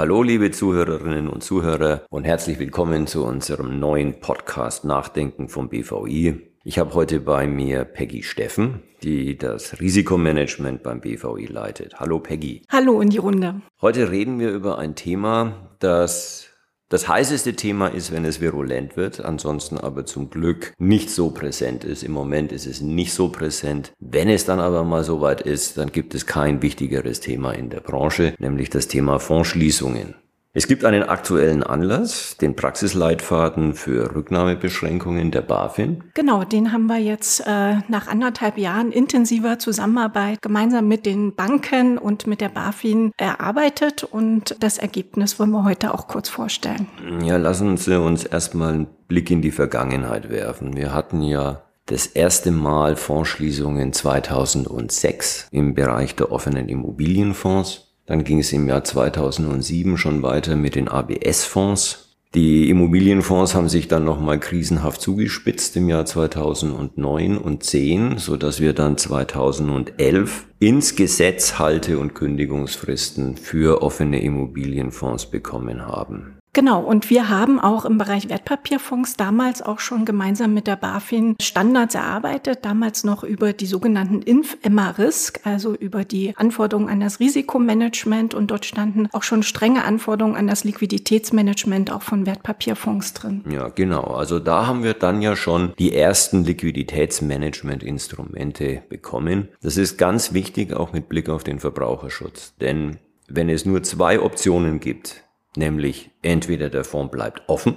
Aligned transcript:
Hallo 0.00 0.22
liebe 0.22 0.50
Zuhörerinnen 0.50 1.28
und 1.28 1.44
Zuhörer 1.44 2.06
und 2.08 2.24
herzlich 2.24 2.58
willkommen 2.58 3.06
zu 3.06 3.22
unserem 3.22 3.78
neuen 3.78 4.18
Podcast 4.18 4.86
Nachdenken 4.86 5.50
vom 5.50 5.68
BVI. 5.68 6.40
Ich 6.64 6.78
habe 6.78 6.94
heute 6.94 7.20
bei 7.20 7.46
mir 7.46 7.84
Peggy 7.84 8.22
Steffen, 8.22 8.82
die 9.02 9.36
das 9.36 9.78
Risikomanagement 9.78 10.82
beim 10.82 11.02
BVI 11.02 11.44
leitet. 11.44 12.00
Hallo 12.00 12.18
Peggy. 12.18 12.62
Hallo 12.70 13.02
in 13.02 13.10
die 13.10 13.18
Runde. 13.18 13.60
Heute 13.82 14.10
reden 14.10 14.38
wir 14.38 14.52
über 14.52 14.78
ein 14.78 14.94
Thema, 14.94 15.68
das 15.80 16.49
das 16.90 17.06
heißeste 17.06 17.54
Thema 17.54 17.86
ist, 17.86 18.10
wenn 18.10 18.24
es 18.24 18.40
virulent 18.40 18.96
wird, 18.96 19.24
ansonsten 19.24 19.78
aber 19.78 20.04
zum 20.06 20.28
Glück 20.28 20.74
nicht 20.76 21.08
so 21.08 21.30
präsent 21.30 21.84
ist. 21.84 22.02
Im 22.02 22.10
Moment 22.10 22.50
ist 22.50 22.66
es 22.66 22.80
nicht 22.80 23.14
so 23.14 23.28
präsent. 23.28 23.92
Wenn 24.00 24.28
es 24.28 24.44
dann 24.44 24.58
aber 24.58 24.82
mal 24.82 25.04
soweit 25.04 25.40
ist, 25.40 25.78
dann 25.78 25.92
gibt 25.92 26.16
es 26.16 26.26
kein 26.26 26.62
wichtigeres 26.62 27.20
Thema 27.20 27.52
in 27.52 27.70
der 27.70 27.80
Branche, 27.80 28.34
nämlich 28.38 28.70
das 28.70 28.88
Thema 28.88 29.20
Fondsschließungen. 29.20 30.16
Es 30.52 30.66
gibt 30.66 30.84
einen 30.84 31.04
aktuellen 31.04 31.62
Anlass, 31.62 32.36
den 32.36 32.56
Praxisleitfaden 32.56 33.74
für 33.74 34.16
Rücknahmebeschränkungen 34.16 35.30
der 35.30 35.42
BaFin. 35.42 36.02
Genau, 36.14 36.42
den 36.42 36.72
haben 36.72 36.86
wir 36.86 36.98
jetzt 36.98 37.46
äh, 37.46 37.76
nach 37.86 38.08
anderthalb 38.08 38.58
Jahren 38.58 38.90
intensiver 38.90 39.60
Zusammenarbeit 39.60 40.42
gemeinsam 40.42 40.88
mit 40.88 41.06
den 41.06 41.36
Banken 41.36 41.98
und 41.98 42.26
mit 42.26 42.40
der 42.40 42.48
BaFin 42.48 43.12
erarbeitet 43.16 44.02
und 44.02 44.56
das 44.58 44.78
Ergebnis 44.78 45.38
wollen 45.38 45.52
wir 45.52 45.62
heute 45.62 45.94
auch 45.94 46.08
kurz 46.08 46.28
vorstellen. 46.28 46.88
Ja, 47.22 47.36
lassen 47.36 47.76
Sie 47.76 48.00
uns 48.00 48.24
erstmal 48.24 48.74
einen 48.74 48.86
Blick 49.06 49.30
in 49.30 49.42
die 49.42 49.52
Vergangenheit 49.52 50.30
werfen. 50.30 50.76
Wir 50.76 50.92
hatten 50.92 51.22
ja 51.22 51.62
das 51.86 52.06
erste 52.06 52.50
Mal 52.50 52.96
Fondsschließungen 52.96 53.92
2006 53.92 55.48
im 55.52 55.74
Bereich 55.74 56.16
der 56.16 56.32
offenen 56.32 56.68
Immobilienfonds. 56.68 57.89
Dann 58.10 58.24
ging 58.24 58.40
es 58.40 58.52
im 58.52 58.66
Jahr 58.66 58.82
2007 58.82 59.96
schon 59.96 60.24
weiter 60.24 60.56
mit 60.56 60.74
den 60.74 60.88
ABS-Fonds. 60.88 62.16
Die 62.34 62.68
Immobilienfonds 62.68 63.54
haben 63.54 63.68
sich 63.68 63.86
dann 63.86 64.02
nochmal 64.02 64.40
krisenhaft 64.40 65.00
zugespitzt 65.00 65.76
im 65.76 65.88
Jahr 65.88 66.06
2009 66.06 67.38
und 67.38 67.62
10, 67.62 68.18
so 68.18 68.36
dass 68.36 68.58
wir 68.58 68.72
dann 68.72 68.98
2011 68.98 70.48
ins 70.60 70.94
Gesetz 70.94 71.58
Halte- 71.58 71.98
und 71.98 72.14
Kündigungsfristen 72.14 73.38
für 73.38 73.80
offene 73.80 74.22
Immobilienfonds 74.22 75.30
bekommen 75.30 75.86
haben. 75.86 76.40
Genau, 76.52 76.80
und 76.80 77.10
wir 77.10 77.28
haben 77.28 77.60
auch 77.60 77.84
im 77.84 77.96
Bereich 77.96 78.28
Wertpapierfonds 78.28 79.16
damals 79.16 79.62
auch 79.62 79.78
schon 79.78 80.04
gemeinsam 80.04 80.52
mit 80.52 80.66
der 80.66 80.74
BaFin 80.74 81.36
Standards 81.40 81.94
erarbeitet, 81.94 82.64
damals 82.64 83.04
noch 83.04 83.22
über 83.22 83.52
die 83.52 83.66
sogenannten 83.66 84.20
Inf-Emma-Risk, 84.20 85.42
also 85.44 85.76
über 85.76 86.04
die 86.04 86.36
Anforderungen 86.36 86.88
an 86.88 86.98
das 86.98 87.20
Risikomanagement 87.20 88.34
und 88.34 88.50
dort 88.50 88.64
standen 88.64 89.06
auch 89.12 89.22
schon 89.22 89.44
strenge 89.44 89.84
Anforderungen 89.84 90.34
an 90.34 90.48
das 90.48 90.64
Liquiditätsmanagement 90.64 91.92
auch 91.92 92.02
von 92.02 92.26
Wertpapierfonds 92.26 93.14
drin. 93.14 93.44
Ja, 93.48 93.68
genau. 93.68 94.02
Also 94.02 94.40
da 94.40 94.66
haben 94.66 94.82
wir 94.82 94.94
dann 94.94 95.22
ja 95.22 95.36
schon 95.36 95.72
die 95.78 95.94
ersten 95.94 96.42
Liquiditätsmanagement-Instrumente 96.42 98.82
bekommen. 98.88 99.50
Das 99.62 99.76
ist 99.76 99.98
ganz 99.98 100.32
wichtig 100.32 100.49
auch 100.74 100.92
mit 100.92 101.08
Blick 101.08 101.28
auf 101.28 101.44
den 101.44 101.58
Verbraucherschutz, 101.58 102.54
denn 102.60 102.98
wenn 103.28 103.48
es 103.48 103.64
nur 103.64 103.82
zwei 103.82 104.20
Optionen 104.20 104.80
gibt, 104.80 105.24
Nämlich 105.56 106.10
entweder 106.22 106.70
der 106.70 106.84
Fonds 106.84 107.10
bleibt 107.10 107.48
offen 107.48 107.76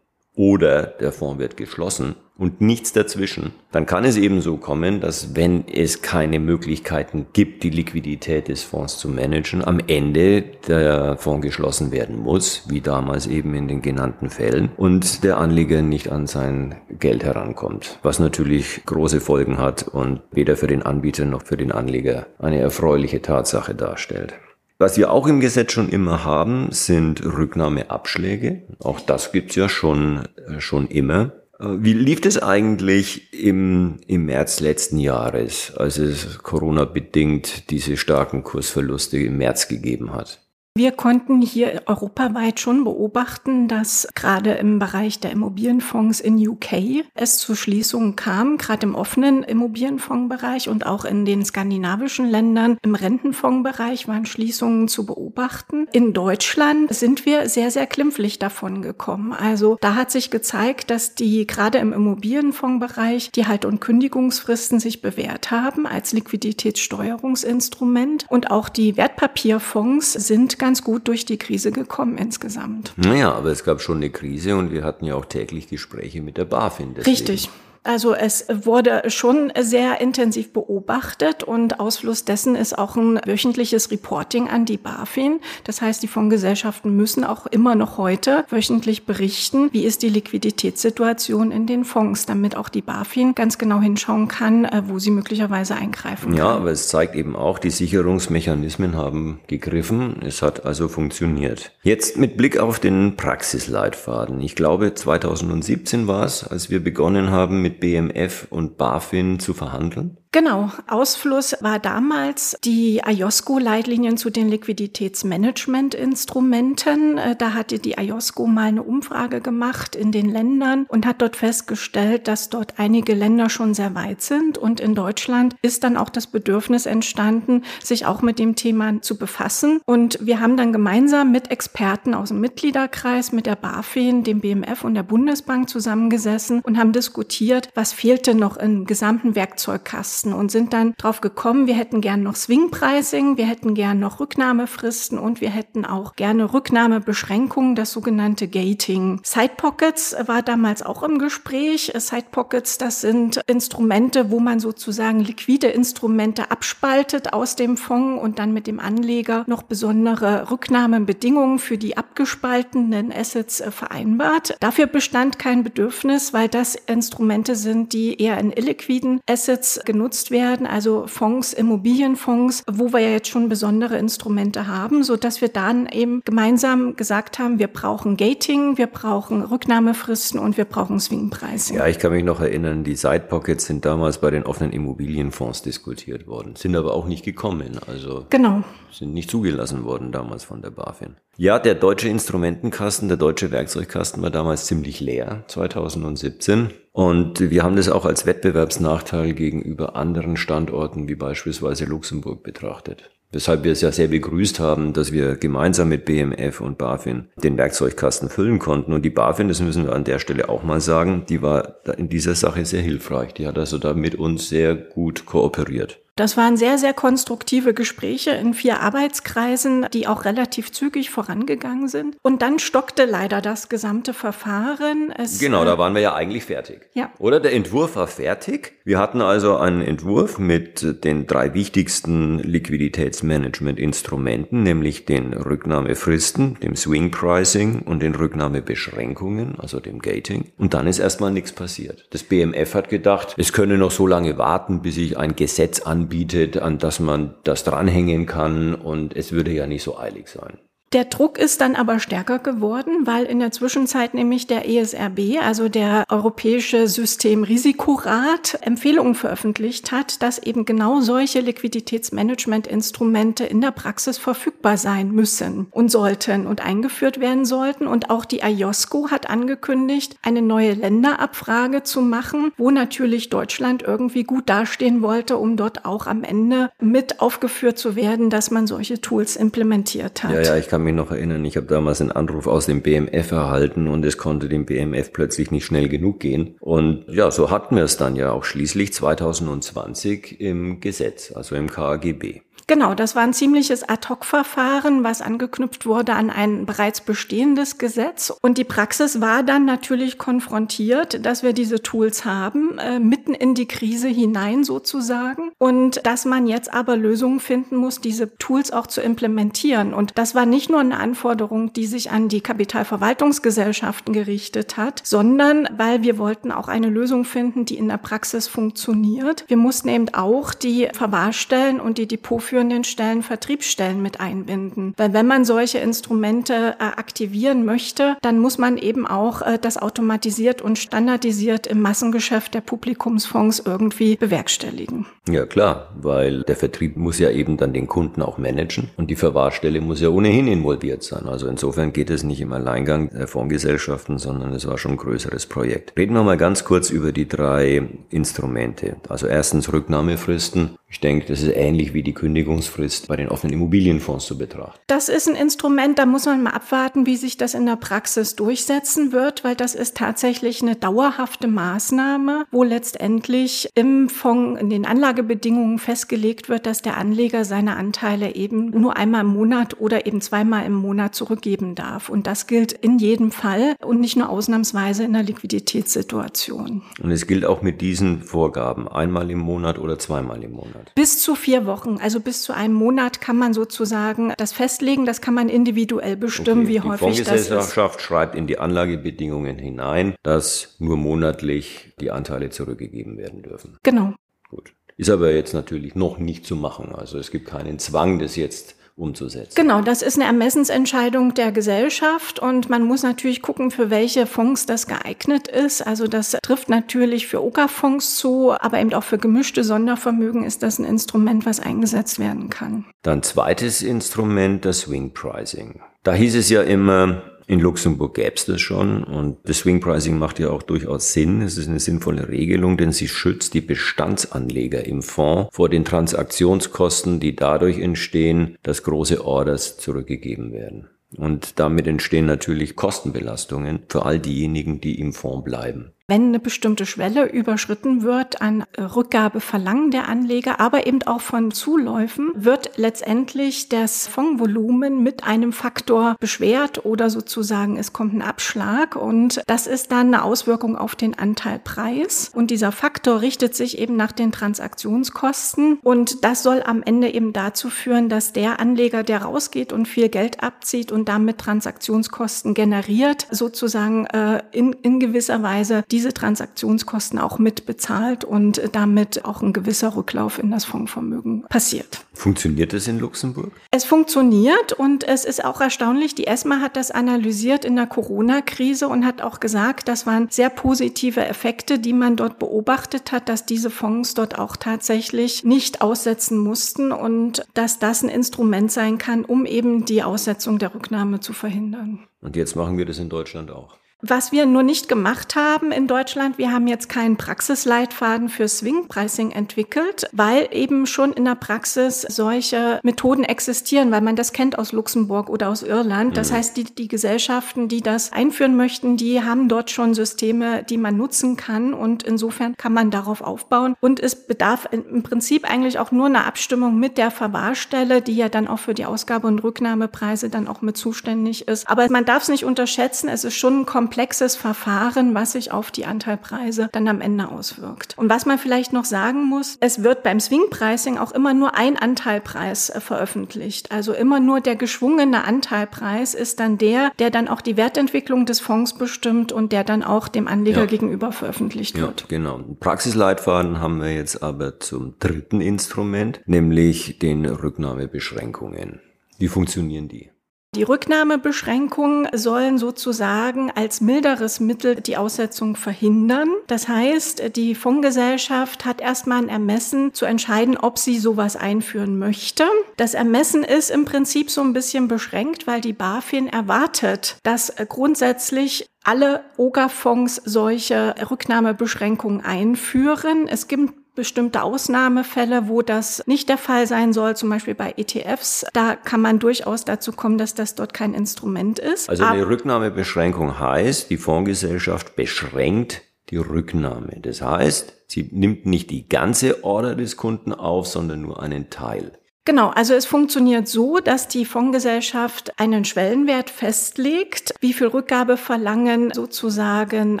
oder 0.34 0.84
der 0.84 1.12
Fonds 1.12 1.38
wird 1.38 1.56
geschlossen 1.56 2.16
und 2.38 2.60
nichts 2.60 2.92
dazwischen. 2.92 3.52
Dann 3.70 3.86
kann 3.86 4.04
es 4.04 4.16
eben 4.16 4.40
so 4.40 4.56
kommen, 4.56 5.00
dass 5.00 5.36
wenn 5.36 5.66
es 5.68 6.02
keine 6.02 6.40
Möglichkeiten 6.40 7.26
gibt, 7.32 7.62
die 7.62 7.70
Liquidität 7.70 8.48
des 8.48 8.62
Fonds 8.62 8.98
zu 8.98 9.08
managen, 9.08 9.64
am 9.64 9.80
Ende 9.86 10.42
der 10.66 11.16
Fonds 11.18 11.46
geschlossen 11.46 11.92
werden 11.92 12.18
muss, 12.18 12.64
wie 12.68 12.80
damals 12.80 13.26
eben 13.26 13.54
in 13.54 13.68
den 13.68 13.82
genannten 13.82 14.30
Fällen, 14.30 14.70
und 14.76 15.24
der 15.24 15.38
Anleger 15.38 15.82
nicht 15.82 16.10
an 16.10 16.26
sein 16.26 16.76
Geld 16.98 17.24
herankommt, 17.24 17.98
was 18.02 18.18
natürlich 18.18 18.84
große 18.86 19.20
Folgen 19.20 19.58
hat 19.58 19.86
und 19.88 20.20
weder 20.32 20.56
für 20.56 20.66
den 20.66 20.82
Anbieter 20.82 21.24
noch 21.24 21.42
für 21.42 21.56
den 21.56 21.72
Anleger 21.72 22.26
eine 22.38 22.58
erfreuliche 22.58 23.22
Tatsache 23.22 23.74
darstellt. 23.74 24.34
Was 24.82 24.98
wir 24.98 25.12
auch 25.12 25.28
im 25.28 25.38
Gesetz 25.38 25.70
schon 25.70 25.90
immer 25.90 26.24
haben, 26.24 26.72
sind 26.72 27.24
Rücknahmeabschläge. 27.24 28.62
Auch 28.80 28.98
das 28.98 29.30
gibt's 29.30 29.54
ja 29.54 29.68
schon, 29.68 30.22
äh, 30.48 30.60
schon 30.60 30.88
immer. 30.88 31.30
Äh, 31.62 31.82
wie 31.82 31.92
lief 31.92 32.24
es 32.24 32.38
eigentlich 32.38 33.32
im, 33.32 34.00
im 34.06 34.26
März 34.26 34.60
letzten 34.60 34.98
Jahres, 34.98 35.72
als 35.76 35.98
es 35.98 36.38
Corona-bedingt 36.42 37.70
diese 37.70 37.96
starken 37.96 38.42
Kursverluste 38.42 39.18
im 39.18 39.38
März 39.38 39.68
gegeben 39.68 40.12
hat? 40.12 40.40
Wir 40.74 40.90
konnten 40.90 41.42
hier 41.42 41.82
europaweit 41.84 42.58
schon 42.58 42.84
beobachten, 42.84 43.68
dass 43.68 44.08
gerade 44.14 44.52
im 44.52 44.78
Bereich 44.78 45.20
der 45.20 45.30
Immobilienfonds 45.30 46.18
in 46.18 46.38
UK 46.48 47.04
es 47.12 47.36
zu 47.36 47.54
Schließungen 47.54 48.16
kam, 48.16 48.56
gerade 48.56 48.86
im 48.86 48.94
offenen 48.94 49.42
Immobilienfondsbereich 49.42 50.70
und 50.70 50.86
auch 50.86 51.04
in 51.04 51.26
den 51.26 51.44
skandinavischen 51.44 52.26
Ländern 52.26 52.78
im 52.82 52.94
Rentenfondsbereich 52.94 54.08
waren 54.08 54.24
Schließungen 54.24 54.88
zu 54.88 55.04
beobachten. 55.04 55.88
In 55.92 56.14
Deutschland 56.14 56.94
sind 56.94 57.26
wir 57.26 57.50
sehr, 57.50 57.70
sehr 57.70 57.86
klimpflich 57.86 58.38
davon 58.38 58.80
gekommen. 58.80 59.34
Also 59.34 59.76
da 59.82 59.94
hat 59.94 60.10
sich 60.10 60.30
gezeigt, 60.30 60.88
dass 60.88 61.14
die 61.14 61.46
gerade 61.46 61.76
im 61.78 61.92
Immobilienfondsbereich 61.92 63.30
die 63.32 63.46
Halt- 63.46 63.66
und 63.66 63.82
Kündigungsfristen 63.82 64.80
sich 64.80 65.02
bewährt 65.02 65.50
haben 65.50 65.86
als 65.86 66.14
Liquiditätssteuerungsinstrument 66.14 68.24
und 68.30 68.50
auch 68.50 68.70
die 68.70 68.96
Wertpapierfonds 68.96 70.14
sind 70.14 70.61
ganz 70.62 70.84
gut 70.84 71.08
durch 71.08 71.24
die 71.24 71.38
Krise 71.38 71.72
gekommen 71.72 72.16
insgesamt. 72.16 72.92
Naja, 72.96 73.32
aber 73.32 73.50
es 73.50 73.64
gab 73.64 73.80
schon 73.80 73.96
eine 73.96 74.10
Krise 74.10 74.56
und 74.56 74.70
wir 74.70 74.84
hatten 74.84 75.04
ja 75.04 75.16
auch 75.16 75.24
täglich 75.24 75.66
Gespräche 75.66 76.22
mit 76.22 76.36
der 76.36 76.44
BaFin. 76.44 76.94
Deswegen. 76.94 77.16
Richtig. 77.16 77.50
Also 77.84 78.14
es 78.14 78.46
wurde 78.48 79.02
schon 79.10 79.52
sehr 79.58 80.00
intensiv 80.00 80.52
beobachtet 80.52 81.42
und 81.42 81.80
Ausfluss 81.80 82.24
dessen 82.24 82.54
ist 82.54 82.78
auch 82.78 82.94
ein 82.94 83.20
wöchentliches 83.26 83.90
Reporting 83.90 84.48
an 84.48 84.64
die 84.64 84.76
BaFin. 84.76 85.40
Das 85.64 85.82
heißt, 85.82 86.00
die 86.00 86.06
Fondsgesellschaften 86.06 86.96
müssen 86.96 87.24
auch 87.24 87.46
immer 87.46 87.74
noch 87.74 87.98
heute 87.98 88.44
wöchentlich 88.50 89.04
berichten, 89.04 89.68
wie 89.72 89.84
ist 89.84 90.02
die 90.02 90.10
Liquiditätssituation 90.10 91.50
in 91.50 91.66
den 91.66 91.84
Fonds, 91.84 92.24
damit 92.24 92.56
auch 92.56 92.68
die 92.68 92.82
BaFin 92.82 93.34
ganz 93.34 93.58
genau 93.58 93.80
hinschauen 93.80 94.28
kann, 94.28 94.64
äh, 94.64 94.82
wo 94.86 95.00
sie 95.00 95.10
möglicherweise 95.10 95.74
eingreifen 95.74 96.30
kann. 96.30 96.38
Ja, 96.38 96.50
aber 96.50 96.70
es 96.70 96.86
zeigt 96.86 97.16
eben 97.16 97.34
auch, 97.34 97.58
die 97.58 97.70
Sicherungsmechanismen 97.70 98.94
haben 98.96 99.40
gegriffen. 99.48 100.20
Es 100.24 100.40
hat 100.40 100.64
also 100.64 100.86
funktioniert. 100.86 101.72
Jetzt 101.82 102.16
mit 102.16 102.36
Blick 102.36 102.58
auf 102.58 102.78
den 102.78 103.16
Praxisleitfaden. 103.16 104.40
Ich 104.40 104.54
glaube, 104.54 104.94
2017 104.94 106.06
war 106.06 106.24
es, 106.24 106.44
als 106.44 106.70
wir 106.70 106.82
begonnen 106.82 107.30
haben 107.30 107.60
mit 107.60 107.71
mit 107.72 107.80
BMF 107.80 108.46
und 108.50 108.76
BaFin 108.76 109.38
zu 109.38 109.54
verhandeln? 109.54 110.18
Genau, 110.34 110.70
Ausfluss 110.86 111.54
war 111.60 111.78
damals 111.78 112.56
die 112.64 113.02
IOSCO-Leitlinien 113.06 114.16
zu 114.16 114.30
den 114.30 114.48
Liquiditätsmanagement-Instrumenten. 114.48 117.18
Äh, 117.18 117.36
da 117.36 117.52
hatte 117.52 117.78
die 117.78 117.96
IOSCO 117.98 118.46
mal 118.46 118.68
eine 118.68 118.82
Umfrage 118.82 119.42
gemacht 119.42 119.94
in 119.94 120.10
den 120.10 120.30
Ländern 120.30 120.86
und 120.88 121.04
hat 121.04 121.20
dort 121.20 121.36
festgestellt, 121.36 122.28
dass 122.28 122.48
dort 122.48 122.78
einige 122.78 123.12
Länder 123.12 123.50
schon 123.50 123.74
sehr 123.74 123.94
weit 123.94 124.22
sind. 124.22 124.56
Und 124.56 124.80
in 124.80 124.94
Deutschland 124.94 125.54
ist 125.60 125.84
dann 125.84 125.98
auch 125.98 126.08
das 126.08 126.28
Bedürfnis 126.28 126.86
entstanden, 126.86 127.62
sich 127.84 128.06
auch 128.06 128.22
mit 128.22 128.38
dem 128.38 128.56
Thema 128.56 129.02
zu 129.02 129.18
befassen. 129.18 129.82
Und 129.84 130.16
wir 130.22 130.40
haben 130.40 130.56
dann 130.56 130.72
gemeinsam 130.72 131.30
mit 131.30 131.50
Experten 131.50 132.14
aus 132.14 132.28
dem 132.28 132.40
Mitgliederkreis, 132.40 133.32
mit 133.32 133.44
der 133.44 133.56
BaFin, 133.56 134.24
dem 134.24 134.40
BMF 134.40 134.82
und 134.82 134.94
der 134.94 135.02
Bundesbank 135.02 135.68
zusammengesessen 135.68 136.62
und 136.62 136.78
haben 136.78 136.92
diskutiert, 136.92 137.68
was 137.74 137.92
fehlte 137.92 138.34
noch 138.34 138.56
im 138.56 138.86
gesamten 138.86 139.34
Werkzeugkasten 139.34 140.21
Kosten 140.22 140.32
und 140.32 140.50
sind 140.50 140.72
dann 140.72 140.94
drauf 140.98 141.20
gekommen, 141.20 141.66
wir 141.66 141.74
hätten 141.74 142.00
gern 142.00 142.22
noch 142.22 142.36
Swing 142.36 142.70
Pricing, 142.70 143.36
wir 143.36 143.46
hätten 143.46 143.74
gern 143.74 143.98
noch 143.98 144.20
Rücknahmefristen 144.20 145.18
und 145.18 145.40
wir 145.40 145.50
hätten 145.50 145.84
auch 145.84 146.14
gerne 146.14 146.52
Rücknahmebeschränkungen, 146.52 147.74
das 147.74 147.92
sogenannte 147.92 148.46
Gating. 148.46 149.20
Side 149.24 149.52
Pockets 149.56 150.14
war 150.26 150.42
damals 150.42 150.82
auch 150.82 151.02
im 151.02 151.18
Gespräch. 151.18 151.92
Side 151.96 152.26
Pockets, 152.30 152.78
das 152.78 153.00
sind 153.00 153.40
Instrumente, 153.46 154.30
wo 154.30 154.38
man 154.38 154.60
sozusagen 154.60 155.20
liquide 155.20 155.68
Instrumente 155.68 156.50
abspaltet 156.50 157.32
aus 157.32 157.56
dem 157.56 157.76
Fonds 157.76 158.22
und 158.22 158.38
dann 158.38 158.52
mit 158.52 158.66
dem 158.66 158.78
Anleger 158.78 159.44
noch 159.48 159.62
besondere 159.62 160.50
Rücknahmebedingungen 160.50 161.58
für 161.58 161.78
die 161.78 161.96
abgespaltenen 161.96 163.12
Assets 163.12 163.60
äh, 163.60 163.70
vereinbart. 163.70 164.56
Dafür 164.60 164.86
bestand 164.86 165.38
kein 165.38 165.64
Bedürfnis, 165.64 166.32
weil 166.32 166.48
das 166.48 166.74
Instrumente 166.74 167.56
sind, 167.56 167.92
die 167.92 168.20
eher 168.20 168.38
in 168.38 168.52
illiquiden 168.52 169.20
Assets 169.28 169.80
genutzt 169.84 170.11
genutzt 170.12 170.30
werden, 170.30 170.66
also 170.66 171.06
Fonds, 171.06 171.54
Immobilienfonds, 171.54 172.64
wo 172.70 172.92
wir 172.92 173.00
ja 173.00 173.08
jetzt 173.08 173.28
schon 173.28 173.48
besondere 173.48 173.96
Instrumente 173.96 174.66
haben, 174.66 175.02
so 175.04 175.16
dass 175.16 175.40
wir 175.40 175.48
dann 175.48 175.88
eben 175.88 176.20
gemeinsam 176.24 176.96
gesagt 176.96 177.38
haben, 177.38 177.58
wir 177.58 177.68
brauchen 177.68 178.18
Gating, 178.18 178.76
wir 178.76 178.88
brauchen 178.88 179.42
Rücknahmefristen 179.42 180.38
und 180.38 180.58
wir 180.58 180.66
brauchen 180.66 181.00
Swingpreise. 181.00 181.74
Ja, 181.74 181.86
ich 181.86 181.98
kann 181.98 182.12
mich 182.12 182.24
noch 182.24 182.40
erinnern, 182.40 182.84
die 182.84 182.94
Side 182.94 183.24
Pockets 183.30 183.64
sind 183.64 183.86
damals 183.86 184.18
bei 184.18 184.30
den 184.30 184.42
offenen 184.42 184.72
Immobilienfonds 184.72 185.62
diskutiert 185.62 186.26
worden, 186.26 186.56
sind 186.56 186.76
aber 186.76 186.92
auch 186.92 187.06
nicht 187.06 187.24
gekommen, 187.24 187.78
also 187.86 188.26
genau. 188.28 188.64
sind 188.90 189.14
nicht 189.14 189.30
zugelassen 189.30 189.84
worden 189.84 190.12
damals 190.12 190.44
von 190.44 190.60
der 190.60 190.70
BaFin. 190.70 191.16
Ja, 191.38 191.58
der 191.58 191.74
deutsche 191.74 192.10
Instrumentenkasten, 192.10 193.08
der 193.08 193.16
deutsche 193.16 193.50
Werkzeugkasten 193.50 194.22
war 194.22 194.30
damals 194.30 194.66
ziemlich 194.66 195.00
leer, 195.00 195.44
2017. 195.48 196.68
Und 196.92 197.40
wir 197.40 197.62
haben 197.62 197.76
das 197.76 197.88
auch 197.88 198.04
als 198.04 198.26
Wettbewerbsnachteil 198.26 199.32
gegenüber 199.32 199.96
anderen 199.96 200.36
Standorten 200.36 201.08
wie 201.08 201.14
beispielsweise 201.14 201.86
Luxemburg 201.86 202.42
betrachtet. 202.42 203.10
Weshalb 203.30 203.64
wir 203.64 203.72
es 203.72 203.80
ja 203.80 203.90
sehr 203.92 204.08
begrüßt 204.08 204.60
haben, 204.60 204.92
dass 204.92 205.10
wir 205.10 205.36
gemeinsam 205.36 205.88
mit 205.88 206.04
BMF 206.04 206.60
und 206.60 206.76
BaFin 206.76 207.28
den 207.42 207.56
Werkzeugkasten 207.56 208.28
füllen 208.28 208.58
konnten. 208.58 208.92
Und 208.92 209.02
die 209.02 209.10
BaFin, 209.10 209.48
das 209.48 209.62
müssen 209.62 209.86
wir 209.86 209.94
an 209.94 210.04
der 210.04 210.18
Stelle 210.18 210.50
auch 210.50 210.62
mal 210.62 210.82
sagen, 210.82 211.24
die 211.30 211.40
war 211.40 211.76
in 211.96 212.10
dieser 212.10 212.34
Sache 212.34 212.66
sehr 212.66 212.82
hilfreich. 212.82 213.32
Die 213.32 213.46
hat 213.46 213.56
also 213.56 213.78
da 213.78 213.94
mit 213.94 214.16
uns 214.16 214.50
sehr 214.50 214.74
gut 214.74 215.24
kooperiert. 215.24 216.01
Das 216.14 216.36
waren 216.36 216.58
sehr, 216.58 216.76
sehr 216.76 216.92
konstruktive 216.92 217.72
Gespräche 217.72 218.32
in 218.32 218.52
vier 218.52 218.80
Arbeitskreisen, 218.80 219.86
die 219.94 220.06
auch 220.06 220.26
relativ 220.26 220.70
zügig 220.70 221.08
vorangegangen 221.08 221.88
sind. 221.88 222.18
Und 222.20 222.42
dann 222.42 222.58
stockte 222.58 223.06
leider 223.06 223.40
das 223.40 223.70
gesamte 223.70 224.12
Verfahren. 224.12 225.10
Es, 225.16 225.38
genau, 225.38 225.64
da 225.64 225.72
äh, 225.74 225.78
waren 225.78 225.94
wir 225.94 226.02
ja 226.02 226.14
eigentlich 226.14 226.44
fertig. 226.44 226.82
Ja. 226.92 227.10
Oder 227.18 227.40
der 227.40 227.54
Entwurf 227.54 227.96
war 227.96 228.08
fertig. 228.08 228.74
Wir 228.84 228.98
hatten 228.98 229.22
also 229.22 229.56
einen 229.56 229.80
Entwurf 229.80 230.38
mit 230.38 231.02
den 231.02 231.26
drei 231.26 231.54
wichtigsten 231.54 232.40
Liquiditätsmanagement-Instrumenten, 232.40 234.62
nämlich 234.62 235.06
den 235.06 235.32
Rücknahmefristen, 235.32 236.60
dem 236.60 236.76
Swing 236.76 237.10
Pricing 237.10 237.84
und 237.86 238.02
den 238.02 238.14
Rücknahmebeschränkungen, 238.14 239.58
also 239.58 239.80
dem 239.80 240.00
Gating. 240.00 240.52
Und 240.58 240.74
dann 240.74 240.86
ist 240.86 240.98
erstmal 240.98 241.30
nichts 241.30 241.52
passiert. 241.52 242.06
Das 242.10 242.22
BMF 242.22 242.74
hat 242.74 242.90
gedacht, 242.90 243.34
es 243.38 243.54
könne 243.54 243.78
noch 243.78 243.92
so 243.92 244.06
lange 244.06 244.36
warten, 244.36 244.82
bis 244.82 244.98
ich 244.98 245.16
ein 245.16 245.36
Gesetz 245.36 245.80
an 245.80 246.01
anbietet, 246.02 246.58
an 246.58 246.78
das 246.78 246.98
man 247.00 247.34
das 247.44 247.64
dranhängen 247.64 248.26
kann 248.26 248.74
und 248.74 249.16
es 249.16 249.32
würde 249.32 249.52
ja 249.52 249.66
nicht 249.66 249.82
so 249.82 249.98
eilig 249.98 250.28
sein. 250.28 250.58
Der 250.92 251.04
Druck 251.06 251.38
ist 251.38 251.62
dann 251.62 251.74
aber 251.74 251.98
stärker 252.00 252.38
geworden, 252.38 253.06
weil 253.06 253.24
in 253.24 253.40
der 253.40 253.50
Zwischenzeit 253.50 254.12
nämlich 254.12 254.46
der 254.46 254.68
ESRB, 254.68 255.38
also 255.42 255.70
der 255.70 256.04
Europäische 256.10 256.86
Systemrisikorat, 256.86 258.58
Empfehlungen 258.60 259.14
veröffentlicht 259.14 259.90
hat, 259.90 260.22
dass 260.22 260.38
eben 260.38 260.66
genau 260.66 261.00
solche 261.00 261.40
Liquiditätsmanagementinstrumente 261.40 263.44
in 263.44 263.62
der 263.62 263.70
Praxis 263.70 264.18
verfügbar 264.18 264.76
sein 264.76 265.12
müssen 265.12 265.68
und 265.70 265.90
sollten 265.90 266.46
und 266.46 266.62
eingeführt 266.62 267.20
werden 267.20 267.46
sollten. 267.46 267.86
Und 267.86 268.10
auch 268.10 268.26
die 268.26 268.40
IOSCO 268.40 269.10
hat 269.10 269.30
angekündigt, 269.30 270.16
eine 270.20 270.42
neue 270.42 270.74
Länderabfrage 270.74 271.84
zu 271.84 272.02
machen, 272.02 272.52
wo 272.58 272.70
natürlich 272.70 273.30
Deutschland 273.30 273.82
irgendwie 273.82 274.24
gut 274.24 274.50
dastehen 274.50 275.00
wollte, 275.00 275.38
um 275.38 275.56
dort 275.56 275.86
auch 275.86 276.06
am 276.06 276.22
Ende 276.22 276.70
mit 276.80 277.20
aufgeführt 277.20 277.78
zu 277.78 277.96
werden, 277.96 278.28
dass 278.28 278.50
man 278.50 278.66
solche 278.66 279.00
Tools 279.00 279.36
implementiert 279.36 280.22
hat. 280.22 280.32
Ja, 280.32 280.42
ja, 280.42 280.56
kann 280.82 280.96
mich 280.96 280.96
noch 280.96 281.12
erinnern, 281.12 281.44
ich 281.44 281.56
habe 281.56 281.68
damals 281.68 282.00
einen 282.00 282.10
Anruf 282.10 282.48
aus 282.48 282.66
dem 282.66 282.82
BMF 282.82 283.30
erhalten 283.30 283.86
und 283.86 284.04
es 284.04 284.18
konnte 284.18 284.48
dem 284.48 284.66
BMF 284.66 285.12
plötzlich 285.12 285.52
nicht 285.52 285.64
schnell 285.64 285.88
genug 285.88 286.18
gehen. 286.18 286.56
Und 286.58 287.04
ja, 287.06 287.30
so 287.30 287.52
hatten 287.52 287.76
wir 287.76 287.84
es 287.84 287.96
dann 287.98 288.16
ja 288.16 288.32
auch 288.32 288.42
schließlich 288.42 288.92
2020 288.92 290.40
im 290.40 290.80
Gesetz, 290.80 291.30
also 291.30 291.54
im 291.54 291.70
KAGB. 291.70 292.40
Genau, 292.72 292.94
das 292.94 293.14
war 293.14 293.22
ein 293.22 293.34
ziemliches 293.34 293.86
Ad-Hoc-Verfahren, 293.86 295.04
was 295.04 295.20
angeknüpft 295.20 295.84
wurde 295.84 296.14
an 296.14 296.30
ein 296.30 296.64
bereits 296.64 297.02
bestehendes 297.02 297.76
Gesetz. 297.76 298.32
Und 298.40 298.56
die 298.56 298.64
Praxis 298.64 299.20
war 299.20 299.42
dann 299.42 299.66
natürlich 299.66 300.16
konfrontiert, 300.16 301.26
dass 301.26 301.42
wir 301.42 301.52
diese 301.52 301.82
Tools 301.82 302.24
haben, 302.24 302.78
äh, 302.78 302.98
mitten 302.98 303.34
in 303.34 303.54
die 303.54 303.68
Krise 303.68 304.08
hinein 304.08 304.64
sozusagen. 304.64 305.52
Und 305.58 306.06
dass 306.06 306.24
man 306.24 306.46
jetzt 306.46 306.72
aber 306.72 306.96
Lösungen 306.96 307.40
finden 307.40 307.76
muss, 307.76 308.00
diese 308.00 308.38
Tools 308.38 308.72
auch 308.72 308.86
zu 308.86 309.02
implementieren. 309.02 309.92
Und 309.92 310.12
das 310.16 310.34
war 310.34 310.46
nicht 310.46 310.70
nur 310.70 310.80
eine 310.80 310.96
Anforderung, 310.96 311.74
die 311.74 311.84
sich 311.84 312.10
an 312.10 312.28
die 312.28 312.40
Kapitalverwaltungsgesellschaften 312.40 314.14
gerichtet 314.14 314.78
hat, 314.78 315.02
sondern 315.04 315.68
weil 315.76 316.02
wir 316.02 316.16
wollten 316.16 316.50
auch 316.50 316.68
eine 316.68 316.88
Lösung 316.88 317.26
finden, 317.26 317.66
die 317.66 317.76
in 317.76 317.88
der 317.88 317.98
Praxis 317.98 318.48
funktioniert. 318.48 319.44
Wir 319.48 319.58
mussten 319.58 319.88
eben 319.88 320.08
auch 320.14 320.54
die 320.54 320.88
Verwahrstellen 320.94 321.78
und 321.78 321.98
die 321.98 322.08
Depot 322.08 322.42
führenden 322.62 322.84
Stellen 322.84 323.24
Vertriebsstellen 323.24 324.00
mit 324.00 324.20
einbinden. 324.20 324.94
Weil 324.96 325.12
wenn 325.12 325.26
man 325.26 325.44
solche 325.44 325.78
Instrumente 325.78 326.76
äh, 326.78 326.84
aktivieren 326.84 327.64
möchte, 327.64 328.16
dann 328.22 328.38
muss 328.38 328.56
man 328.56 328.78
eben 328.78 329.04
auch 329.04 329.42
äh, 329.42 329.58
das 329.60 329.78
automatisiert 329.78 330.62
und 330.62 330.78
standardisiert 330.78 331.66
im 331.66 331.80
Massengeschäft 331.80 332.54
der 332.54 332.60
Publikumsfonds 332.60 333.64
irgendwie 333.66 334.16
bewerkstelligen. 334.16 335.06
Ja 335.28 335.44
klar, 335.44 335.88
weil 336.00 336.44
der 336.44 336.54
Vertrieb 336.54 336.96
muss 336.96 337.18
ja 337.18 337.30
eben 337.30 337.56
dann 337.56 337.72
den 337.72 337.88
Kunden 337.88 338.22
auch 338.22 338.38
managen 338.38 338.90
und 338.96 339.10
die 339.10 339.16
Verwahrstelle 339.16 339.80
muss 339.80 340.00
ja 340.00 340.10
ohnehin 340.10 340.46
involviert 340.46 341.02
sein. 341.02 341.26
Also 341.26 341.48
insofern 341.48 341.92
geht 341.92 342.10
es 342.10 342.22
nicht 342.22 342.40
im 342.40 342.52
Alleingang 342.52 343.10
der 343.10 343.26
Fondsgesellschaften, 343.26 344.18
sondern 344.18 344.52
es 344.52 344.68
war 344.68 344.78
schon 344.78 344.92
ein 344.92 344.96
größeres 344.98 345.46
Projekt. 345.46 345.94
Reden 345.98 346.14
wir 346.14 346.22
mal 346.22 346.36
ganz 346.36 346.62
kurz 346.62 346.90
über 346.90 347.10
die 347.10 347.26
drei 347.26 347.82
Instrumente. 348.10 348.96
Also 349.08 349.26
erstens 349.26 349.72
Rücknahmefristen. 349.72 350.76
Ich 350.92 351.00
denke, 351.00 351.24
das 351.26 351.40
ist 351.40 351.56
ähnlich 351.56 351.94
wie 351.94 352.02
die 352.02 352.12
Kündigungsfrist 352.12 353.08
bei 353.08 353.16
den 353.16 353.30
offenen 353.30 353.54
Immobilienfonds 353.54 354.26
zu 354.26 354.36
betrachten. 354.36 354.78
Das 354.88 355.08
ist 355.08 355.26
ein 355.26 355.34
Instrument, 355.34 355.98
da 355.98 356.04
muss 356.04 356.26
man 356.26 356.42
mal 356.42 356.50
abwarten, 356.50 357.06
wie 357.06 357.16
sich 357.16 357.38
das 357.38 357.54
in 357.54 357.64
der 357.64 357.76
Praxis 357.76 358.36
durchsetzen 358.36 359.10
wird, 359.10 359.42
weil 359.42 359.56
das 359.56 359.74
ist 359.74 359.96
tatsächlich 359.96 360.60
eine 360.60 360.76
dauerhafte 360.76 361.48
Maßnahme, 361.48 362.44
wo 362.50 362.62
letztendlich 362.62 363.70
im 363.74 364.10
Fonds 364.10 364.60
in 364.60 364.68
den 364.68 364.84
Anlagebedingungen 364.84 365.78
festgelegt 365.78 366.50
wird, 366.50 366.66
dass 366.66 366.82
der 366.82 366.98
Anleger 366.98 367.46
seine 367.46 367.76
Anteile 367.76 368.34
eben 368.34 368.68
nur 368.68 368.94
einmal 368.94 369.22
im 369.22 369.28
Monat 369.28 369.80
oder 369.80 370.04
eben 370.06 370.20
zweimal 370.20 370.66
im 370.66 370.74
Monat 370.74 371.14
zurückgeben 371.14 371.74
darf. 371.74 372.10
Und 372.10 372.26
das 372.26 372.46
gilt 372.46 372.72
in 372.72 372.98
jedem 372.98 373.30
Fall 373.30 373.76
und 373.82 373.98
nicht 373.98 374.18
nur 374.18 374.28
ausnahmsweise 374.28 375.04
in 375.04 375.14
der 375.14 375.22
Liquiditätssituation. 375.22 376.82
Und 377.02 377.10
es 377.10 377.26
gilt 377.26 377.46
auch 377.46 377.62
mit 377.62 377.80
diesen 377.80 378.20
Vorgaben, 378.20 378.88
einmal 378.88 379.30
im 379.30 379.38
Monat 379.38 379.78
oder 379.78 379.98
zweimal 379.98 380.44
im 380.44 380.52
Monat. 380.52 380.81
Monat? 380.82 380.94
Bis 380.94 381.20
zu 381.20 381.34
vier 381.34 381.66
Wochen, 381.66 381.98
also 382.00 382.20
bis 382.20 382.42
zu 382.42 382.52
einem 382.52 382.74
Monat 382.74 383.20
kann 383.20 383.36
man 383.36 383.54
sozusagen 383.54 384.32
das 384.36 384.52
festlegen. 384.52 385.06
Das 385.06 385.20
kann 385.20 385.34
man 385.34 385.48
individuell 385.48 386.16
bestimmen, 386.16 386.62
okay. 386.62 386.72
wie 386.72 386.80
häufig 386.80 387.08
das 387.08 387.18
ist. 387.18 387.26
Die 387.26 387.30
Fondsgesellschaft 387.30 388.00
schreibt 388.00 388.34
in 388.34 388.46
die 388.46 388.58
Anlagebedingungen 388.58 389.58
hinein, 389.58 390.14
dass 390.22 390.76
nur 390.78 390.96
monatlich 390.96 391.94
die 392.00 392.10
Anteile 392.10 392.50
zurückgegeben 392.50 393.18
werden 393.18 393.42
dürfen. 393.42 393.78
Genau. 393.82 394.14
Gut. 394.48 394.72
Ist 394.96 395.10
aber 395.10 395.32
jetzt 395.32 395.54
natürlich 395.54 395.94
noch 395.94 396.18
nicht 396.18 396.46
zu 396.46 396.54
machen. 396.54 396.94
Also 396.94 397.18
es 397.18 397.30
gibt 397.30 397.46
keinen 397.46 397.78
Zwang, 397.78 398.18
das 398.18 398.36
jetzt 398.36 398.76
umzusetzen. 399.02 399.54
Genau, 399.54 399.82
das 399.82 400.00
ist 400.00 400.16
eine 400.16 400.24
Ermessensentscheidung 400.24 401.34
der 401.34 401.52
Gesellschaft 401.52 402.38
und 402.38 402.70
man 402.70 402.84
muss 402.84 403.02
natürlich 403.02 403.42
gucken, 403.42 403.70
für 403.70 403.90
welche 403.90 404.26
Fonds 404.26 404.66
das 404.66 404.86
geeignet 404.86 405.48
ist. 405.48 405.82
Also 405.82 406.06
das 406.06 406.36
trifft 406.42 406.68
natürlich 406.68 407.26
für 407.26 407.42
OK-Fonds 407.42 408.16
zu, 408.16 408.52
aber 408.52 408.80
eben 408.80 408.94
auch 408.94 409.02
für 409.02 409.18
gemischte 409.18 409.64
Sondervermögen 409.64 410.44
ist 410.44 410.62
das 410.62 410.78
ein 410.78 410.84
Instrument, 410.84 411.44
was 411.44 411.60
eingesetzt 411.60 412.18
werden 412.18 412.48
kann. 412.48 412.84
Dann 413.02 413.22
zweites 413.22 413.82
Instrument, 413.82 414.64
das 414.64 414.80
Swing 414.80 415.12
Pricing. 415.12 415.80
Da 416.04 416.14
hieß 416.14 416.34
es 416.36 416.48
ja 416.48 416.62
immer, 416.62 417.22
in 417.52 417.60
Luxemburg 417.60 418.14
gäbe 418.14 418.32
es 418.34 418.46
das 418.46 418.62
schon 418.62 419.04
und 419.04 419.36
das 419.44 419.58
Swing 419.58 419.80
Pricing 419.80 420.18
macht 420.18 420.38
ja 420.38 420.48
auch 420.48 420.62
durchaus 420.62 421.12
Sinn. 421.12 421.42
Es 421.42 421.58
ist 421.58 421.68
eine 421.68 421.80
sinnvolle 421.80 422.28
Regelung, 422.28 422.78
denn 422.78 422.92
sie 422.92 423.08
schützt 423.08 423.52
die 423.52 423.60
Bestandsanleger 423.60 424.86
im 424.86 425.02
Fonds 425.02 425.54
vor 425.54 425.68
den 425.68 425.84
Transaktionskosten, 425.84 427.20
die 427.20 427.36
dadurch 427.36 427.78
entstehen, 427.78 428.56
dass 428.62 428.82
große 428.84 429.22
Orders 429.22 429.76
zurückgegeben 429.76 430.52
werden. 430.52 430.88
Und 431.14 431.60
damit 431.60 431.86
entstehen 431.86 432.24
natürlich 432.24 432.74
Kostenbelastungen 432.74 433.80
für 433.86 434.06
all 434.06 434.18
diejenigen, 434.18 434.80
die 434.80 434.98
im 434.98 435.12
Fonds 435.12 435.44
bleiben 435.44 435.92
wenn 436.08 436.28
eine 436.28 436.40
bestimmte 436.40 436.86
Schwelle 436.86 437.24
überschritten 437.30 438.02
wird 438.02 438.42
an 438.42 438.64
Rückgabeverlangen 438.78 439.90
der 439.90 440.08
Anleger, 440.08 440.60
aber 440.60 440.86
eben 440.86 441.02
auch 441.02 441.20
von 441.20 441.50
Zuläufen, 441.52 442.32
wird 442.34 442.72
letztendlich 442.76 443.68
das 443.68 444.08
Fondsvolumen 444.08 445.02
mit 445.02 445.24
einem 445.24 445.52
Faktor 445.52 446.16
beschwert 446.20 446.84
oder 446.84 447.10
sozusagen 447.10 447.76
es 447.76 447.92
kommt 447.92 448.14
ein 448.14 448.22
Abschlag. 448.22 448.96
Und 448.96 449.42
das 449.46 449.66
ist 449.66 449.92
dann 449.92 450.08
eine 450.08 450.24
Auswirkung 450.24 450.76
auf 450.76 450.94
den 450.94 451.18
Anteilpreis. 451.18 452.30
Und 452.34 452.50
dieser 452.50 452.72
Faktor 452.72 453.20
richtet 453.20 453.54
sich 453.54 453.78
eben 453.78 453.96
nach 453.96 454.12
den 454.12 454.32
Transaktionskosten. 454.32 455.78
Und 455.82 456.24
das 456.24 456.42
soll 456.42 456.62
am 456.64 456.82
Ende 456.82 457.10
eben 457.12 457.32
dazu 457.32 457.70
führen, 457.70 458.08
dass 458.08 458.32
der 458.32 458.60
Anleger, 458.60 459.02
der 459.02 459.22
rausgeht 459.22 459.72
und 459.72 459.86
viel 459.86 460.08
Geld 460.08 460.42
abzieht 460.42 460.92
und 460.92 461.08
damit 461.08 461.38
Transaktionskosten 461.38 462.54
generiert, 462.54 463.26
sozusagen 463.30 464.06
äh, 464.06 464.42
in, 464.52 464.72
in 464.82 465.00
gewisser 465.00 465.42
Weise 465.42 465.84
diese 465.92 466.12
Transaktionskosten 466.12 467.18
auch 467.18 467.38
mitbezahlt 467.38 468.24
und 468.24 468.60
damit 468.72 469.24
auch 469.24 469.42
ein 469.42 469.52
gewisser 469.52 469.94
Rücklauf 469.94 470.38
in 470.38 470.50
das 470.50 470.64
Fondsvermögen 470.64 471.44
passiert. 471.48 472.04
Funktioniert 472.14 472.72
das 472.72 472.88
in 472.88 472.98
Luxemburg? 472.98 473.52
Es 473.70 473.84
funktioniert 473.84 474.72
und 474.72 475.04
es 475.04 475.24
ist 475.24 475.44
auch 475.44 475.60
erstaunlich. 475.60 476.14
Die 476.14 476.26
ESMA 476.26 476.60
hat 476.60 476.76
das 476.76 476.90
analysiert 476.90 477.64
in 477.64 477.76
der 477.76 477.86
Corona-Krise 477.86 478.88
und 478.88 479.04
hat 479.04 479.22
auch 479.22 479.38
gesagt, 479.38 479.88
das 479.88 480.06
waren 480.06 480.28
sehr 480.30 480.50
positive 480.50 481.24
Effekte, 481.24 481.78
die 481.78 481.92
man 481.92 482.16
dort 482.16 482.38
beobachtet 482.38 483.12
hat, 483.12 483.28
dass 483.28 483.44
diese 483.44 483.70
Fonds 483.70 484.14
dort 484.14 484.38
auch 484.38 484.56
tatsächlich 484.56 485.44
nicht 485.44 485.82
aussetzen 485.82 486.38
mussten 486.38 486.92
und 486.92 487.44
dass 487.54 487.78
das 487.78 488.02
ein 488.02 488.08
Instrument 488.08 488.72
sein 488.72 488.98
kann, 488.98 489.24
um 489.24 489.44
eben 489.44 489.84
die 489.84 490.02
Aussetzung 490.02 490.58
der 490.58 490.74
Rücknahme 490.74 491.20
zu 491.20 491.34
verhindern. 491.34 492.00
Und 492.22 492.36
jetzt 492.36 492.56
machen 492.56 492.78
wir 492.78 492.86
das 492.86 492.98
in 492.98 493.08
Deutschland 493.08 493.50
auch. 493.50 493.76
Was 494.04 494.32
wir 494.32 494.46
nur 494.46 494.64
nicht 494.64 494.88
gemacht 494.88 495.36
haben 495.36 495.70
in 495.70 495.86
Deutschland, 495.86 496.36
wir 496.36 496.50
haben 496.50 496.66
jetzt 496.66 496.88
keinen 496.88 497.16
Praxisleitfaden 497.16 498.28
für 498.28 498.48
Swing 498.48 498.88
Pricing 498.88 499.30
entwickelt, 499.30 500.08
weil 500.10 500.48
eben 500.50 500.86
schon 500.86 501.12
in 501.12 501.24
der 501.24 501.36
Praxis 501.36 502.00
solche 502.00 502.80
Methoden 502.82 503.22
existieren, 503.22 503.92
weil 503.92 504.00
man 504.00 504.16
das 504.16 504.32
kennt 504.32 504.58
aus 504.58 504.72
Luxemburg 504.72 505.30
oder 505.30 505.50
aus 505.50 505.62
Irland. 505.62 506.16
Das 506.16 506.32
mhm. 506.32 506.34
heißt, 506.34 506.56
die, 506.56 506.64
die 506.64 506.88
Gesellschaften, 506.88 507.68
die 507.68 507.80
das 507.80 508.12
einführen 508.12 508.56
möchten, 508.56 508.96
die 508.96 509.22
haben 509.22 509.48
dort 509.48 509.70
schon 509.70 509.94
Systeme, 509.94 510.64
die 510.64 510.78
man 510.78 510.96
nutzen 510.96 511.36
kann 511.36 511.72
und 511.72 512.02
insofern 512.02 512.56
kann 512.56 512.72
man 512.72 512.90
darauf 512.90 513.20
aufbauen. 513.20 513.76
Und 513.78 514.00
es 514.00 514.16
bedarf 514.16 514.68
im 514.72 515.04
Prinzip 515.04 515.48
eigentlich 515.48 515.78
auch 515.78 515.92
nur 515.92 516.06
eine 516.06 516.24
Abstimmung 516.24 516.76
mit 516.76 516.98
der 516.98 517.12
Verwahrstelle, 517.12 518.02
die 518.02 518.16
ja 518.16 518.28
dann 518.28 518.48
auch 518.48 518.58
für 518.58 518.74
die 518.74 518.84
Ausgabe- 518.84 519.28
und 519.28 519.44
Rücknahmepreise 519.44 520.28
dann 520.28 520.48
auch 520.48 520.60
mit 520.60 520.76
zuständig 520.76 521.46
ist. 521.46 521.70
Aber 521.70 521.88
man 521.88 522.04
darf 522.04 522.24
es 522.24 522.28
nicht 522.28 522.44
unterschätzen, 522.44 523.08
es 523.08 523.22
ist 523.22 523.36
schon 523.36 523.60
ein 523.60 523.66
komplexes 523.92 524.36
Verfahren, 524.36 525.14
was 525.14 525.32
sich 525.32 525.52
auf 525.52 525.70
die 525.70 525.84
Anteilpreise 525.84 526.70
dann 526.72 526.88
am 526.88 527.02
Ende 527.02 527.28
auswirkt. 527.28 527.92
Und 527.98 528.08
was 528.08 528.24
man 528.24 528.38
vielleicht 528.38 528.72
noch 528.72 528.86
sagen 528.86 529.24
muss, 529.24 529.58
es 529.60 529.82
wird 529.82 530.02
beim 530.02 530.18
Swing 530.18 530.48
Pricing 530.48 530.96
auch 530.96 531.12
immer 531.12 531.34
nur 531.34 531.56
ein 531.56 531.76
Anteilpreis 531.76 532.70
äh, 532.70 532.80
veröffentlicht. 532.80 533.70
Also 533.70 533.92
immer 533.92 534.18
nur 534.18 534.40
der 534.40 534.56
geschwungene 534.56 535.24
Anteilpreis 535.24 536.14
ist 536.14 536.40
dann 536.40 536.56
der, 536.56 536.90
der 536.98 537.10
dann 537.10 537.28
auch 537.28 537.42
die 537.42 537.58
Wertentwicklung 537.58 538.24
des 538.24 538.40
Fonds 538.40 538.72
bestimmt 538.78 539.30
und 539.30 539.52
der 539.52 539.62
dann 539.62 539.82
auch 539.82 540.08
dem 540.08 540.26
Anleger 540.26 540.60
ja. 540.60 540.66
gegenüber 540.66 541.12
veröffentlicht 541.12 541.78
wird. 541.78 542.00
Ja, 542.00 542.06
genau. 542.08 542.40
Praxisleitfaden 542.60 543.60
haben 543.60 543.82
wir 543.82 543.94
jetzt 543.94 544.22
aber 544.22 544.58
zum 544.58 544.94
dritten 545.00 545.42
Instrument, 545.42 546.22
nämlich 546.24 546.98
den 546.98 547.26
Rücknahmebeschränkungen. 547.26 548.80
Wie 549.18 549.28
funktionieren 549.28 549.88
die? 549.88 550.11
Die 550.54 550.64
Rücknahmebeschränkungen 550.64 552.08
sollen 552.12 552.58
sozusagen 552.58 553.50
als 553.50 553.80
milderes 553.80 554.38
Mittel 554.38 554.74
die 554.74 554.98
Aussetzung 554.98 555.56
verhindern. 555.56 556.28
Das 556.46 556.68
heißt, 556.68 557.34
die 557.36 557.54
Fondsgesellschaft 557.54 558.66
hat 558.66 558.82
erstmal 558.82 559.22
ein 559.22 559.30
Ermessen 559.30 559.94
zu 559.94 560.04
entscheiden, 560.04 560.58
ob 560.58 560.78
sie 560.78 560.98
sowas 560.98 561.36
einführen 561.36 561.98
möchte. 561.98 562.44
Das 562.76 562.92
Ermessen 562.92 563.44
ist 563.44 563.70
im 563.70 563.86
Prinzip 563.86 564.30
so 564.30 564.42
ein 564.42 564.52
bisschen 564.52 564.88
beschränkt, 564.88 565.46
weil 565.46 565.62
die 565.62 565.72
BaFin 565.72 566.26
erwartet, 566.26 567.16
dass 567.22 567.54
grundsätzlich 567.70 568.68
alle 568.84 569.24
OGA-Fonds 569.38 570.20
solche 570.26 570.94
Rücknahmebeschränkungen 571.10 572.20
einführen. 572.22 573.26
Es 573.26 573.48
gibt 573.48 573.72
bestimmte 573.94 574.42
Ausnahmefälle, 574.42 575.48
wo 575.48 575.62
das 575.62 576.02
nicht 576.06 576.28
der 576.28 576.38
Fall 576.38 576.66
sein 576.66 576.92
soll, 576.92 577.16
zum 577.16 577.28
Beispiel 577.28 577.54
bei 577.54 577.74
ETFs. 577.76 578.46
Da 578.52 578.76
kann 578.76 579.00
man 579.00 579.18
durchaus 579.18 579.64
dazu 579.64 579.92
kommen, 579.92 580.18
dass 580.18 580.34
das 580.34 580.54
dort 580.54 580.72
kein 580.72 580.94
Instrument 580.94 581.58
ist. 581.58 581.88
Also 581.88 582.04
eine 582.04 582.26
Rücknahmebeschränkung 582.26 583.38
heißt, 583.38 583.90
die 583.90 583.98
Fondsgesellschaft 583.98 584.96
beschränkt 584.96 585.82
die 586.10 586.16
Rücknahme. 586.16 586.98
Das 587.00 587.22
heißt, 587.22 587.74
sie 587.88 588.08
nimmt 588.12 588.46
nicht 588.46 588.70
die 588.70 588.88
ganze 588.88 589.44
Order 589.44 589.74
des 589.74 589.96
Kunden 589.96 590.32
auf, 590.32 590.66
sondern 590.66 591.02
nur 591.02 591.22
einen 591.22 591.50
Teil. 591.50 591.92
Genau, 592.24 592.50
also 592.50 592.74
es 592.74 592.86
funktioniert 592.86 593.48
so, 593.48 593.78
dass 593.78 594.06
die 594.06 594.24
Fondsgesellschaft 594.24 595.40
einen 595.40 595.64
Schwellenwert 595.64 596.30
festlegt, 596.30 597.34
wie 597.40 597.52
viel 597.52 597.66
Rückgabeverlangen 597.66 598.92
sozusagen 598.94 600.00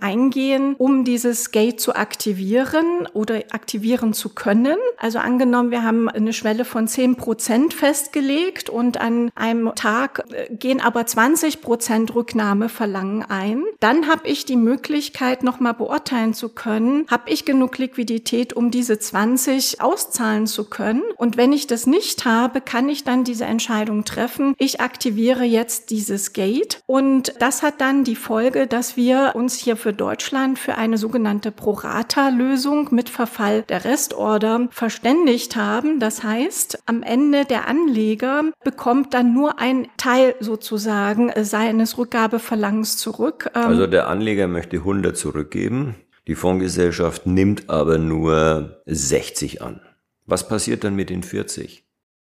eingehen, 0.00 0.76
um 0.78 1.04
dieses 1.04 1.50
Gate 1.50 1.78
zu 1.78 1.94
aktivieren 1.94 3.06
oder 3.12 3.42
aktivieren 3.50 4.14
zu 4.14 4.30
können. 4.30 4.78
Also 4.96 5.18
angenommen, 5.18 5.70
wir 5.70 5.82
haben 5.82 6.08
eine 6.08 6.32
Schwelle 6.32 6.64
von 6.64 6.88
10 6.88 7.16
Prozent 7.16 7.74
festgelegt 7.74 8.70
und 8.70 8.98
an 8.98 9.30
einem 9.34 9.72
Tag 9.74 10.24
äh, 10.32 10.54
gehen 10.54 10.80
aber 10.80 11.04
20 11.04 11.60
Prozent 11.60 12.14
Rücknahmeverlangen 12.14 13.24
ein. 13.24 13.62
Dann 13.78 14.08
habe 14.08 14.26
ich 14.26 14.46
die 14.46 14.56
Möglichkeit, 14.56 15.42
nochmal 15.42 15.74
beurteilen 15.74 16.32
zu 16.32 16.48
können, 16.48 17.06
habe 17.10 17.28
ich 17.28 17.44
genug 17.44 17.76
Liquidität, 17.76 18.54
um 18.54 18.70
diese 18.70 18.98
20 18.98 19.82
auszahlen 19.82 20.46
zu 20.46 20.64
können. 20.64 21.02
Und 21.18 21.36
wenn 21.36 21.52
ich 21.52 21.66
das 21.66 21.86
nicht 21.86 22.05
nicht 22.06 22.24
habe, 22.24 22.60
kann 22.60 22.88
ich 22.88 23.02
dann 23.02 23.24
diese 23.24 23.46
Entscheidung 23.46 24.04
treffen. 24.04 24.54
Ich 24.58 24.80
aktiviere 24.80 25.42
jetzt 25.42 25.90
dieses 25.90 26.32
Gate 26.32 26.80
und 26.86 27.34
das 27.40 27.64
hat 27.64 27.80
dann 27.80 28.04
die 28.04 28.14
Folge, 28.14 28.68
dass 28.68 28.96
wir 28.96 29.32
uns 29.34 29.56
hier 29.56 29.76
für 29.76 29.92
Deutschland 29.92 30.56
für 30.56 30.76
eine 30.76 30.98
sogenannte 30.98 31.50
Pro-Rata-Lösung 31.50 32.90
mit 32.92 33.08
Verfall 33.08 33.62
der 33.62 33.84
Restorder 33.84 34.68
verständigt 34.70 35.56
haben. 35.56 35.98
Das 35.98 36.22
heißt, 36.22 36.78
am 36.86 37.02
Ende 37.02 37.44
der 37.44 37.66
Anleger 37.66 38.44
bekommt 38.62 39.12
dann 39.12 39.34
nur 39.34 39.58
ein 39.58 39.88
Teil 39.96 40.36
sozusagen 40.38 41.32
seines 41.42 41.98
Rückgabeverlangens 41.98 42.98
zurück. 42.98 43.50
Ähm, 43.56 43.62
also 43.62 43.88
der 43.88 44.06
Anleger 44.06 44.46
möchte 44.46 44.76
100 44.76 45.16
zurückgeben. 45.16 45.96
Die 46.28 46.36
Fondsgesellschaft 46.36 47.26
nimmt 47.26 47.68
aber 47.68 47.98
nur 47.98 48.80
60 48.86 49.60
an. 49.62 49.80
Was 50.24 50.46
passiert 50.46 50.84
dann 50.84 50.94
mit 50.94 51.10
den 51.10 51.24
40? 51.24 51.85